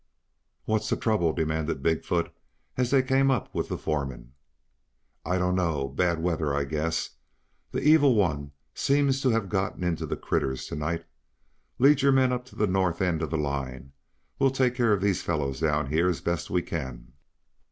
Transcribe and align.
"What's 0.65 0.89
the 0.89 0.97
trouble!" 0.97 1.31
demanded 1.31 1.83
Big 1.83 2.03
foot 2.03 2.33
as 2.75 2.89
they 2.89 3.03
came 3.03 3.29
up 3.29 3.53
with 3.53 3.69
the 3.69 3.77
foreman. 3.77 4.33
"I 5.23 5.37
don't 5.37 5.53
know. 5.53 5.89
Bad 5.89 6.23
weather, 6.23 6.55
I 6.55 6.63
guess. 6.63 7.11
The 7.71 7.83
evil 7.83 8.15
one 8.15 8.51
seems 8.73 9.21
to 9.21 9.29
have 9.29 9.47
gotten 9.47 9.83
into 9.83 10.07
the 10.07 10.17
critters 10.17 10.65
to 10.69 10.75
night. 10.75 11.05
Lead 11.77 12.01
your 12.01 12.11
men 12.13 12.33
up 12.33 12.45
to 12.45 12.55
the 12.55 12.65
north 12.65 12.99
end 12.99 13.21
of 13.21 13.29
the 13.29 13.37
line. 13.37 13.91
We 14.39 14.45
will 14.45 14.49
take 14.51 14.73
care 14.73 14.91
of 14.91 15.01
these 15.01 15.21
fellows 15.21 15.59
down 15.59 15.91
here 15.91 16.09
as 16.09 16.19
best 16.19 16.49
we 16.49 16.63
can." 16.63 17.13